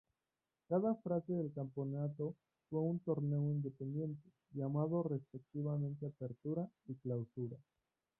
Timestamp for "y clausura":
6.87-7.57